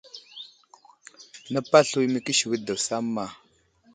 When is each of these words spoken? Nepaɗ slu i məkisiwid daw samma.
Nepaɗ 1.53 1.83
slu 1.87 1.99
i 2.05 2.07
məkisiwid 2.13 2.61
daw 2.65 2.79
samma. 2.87 3.25